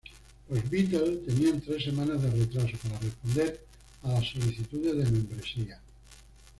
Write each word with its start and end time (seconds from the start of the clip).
Los 0.49 0.67
Beatles 0.67 1.23
tenían 1.27 1.61
tres 1.61 1.83
semanas 1.83 2.23
de 2.23 2.31
retraso 2.31 2.75
para 2.81 2.97
responder 2.97 3.63
a 4.01 4.13
las 4.13 4.27
solicitudes 4.27 4.97
de 4.97 5.03
membresía. 5.11 5.79